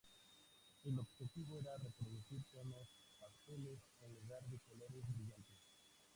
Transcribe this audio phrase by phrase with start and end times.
[0.83, 2.87] El objetivo era reproducir tonos
[3.19, 5.57] pasteles en lugar de colores brillantes.